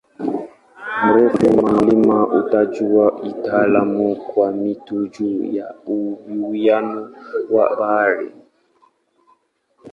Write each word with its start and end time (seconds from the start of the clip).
Urefu 1.09 1.57
wa 1.65 1.71
mlima 1.73 2.21
hutajwa 2.21 3.19
kitaalamu 3.23 4.15
kwa 4.15 4.51
"mita 4.51 4.95
juu 4.95 5.43
ya 5.43 5.75
uwiano 5.85 7.15
wa 7.49 7.75
bahari". 7.75 8.31